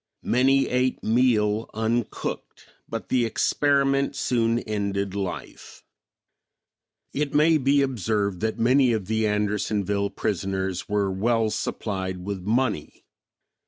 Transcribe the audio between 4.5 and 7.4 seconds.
ended life. It